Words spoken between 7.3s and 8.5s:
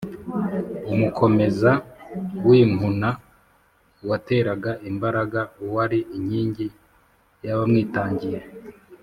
y’abamwitangiye,